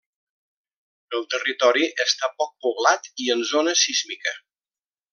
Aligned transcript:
El 1.17 1.27
territori 1.33 1.91
està 2.05 2.31
poc 2.41 2.57
poblat 2.67 3.13
i 3.27 3.31
en 3.37 3.47
zona 3.55 3.79
sísmica. 3.87 4.39